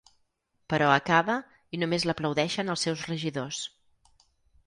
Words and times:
Però 0.73 0.87
acaba 0.93 1.33
i 1.77 1.79
només 1.83 2.07
l’aplaudeixen 2.09 2.75
els 2.75 2.85
seus 2.87 3.03
regidors. 3.11 3.63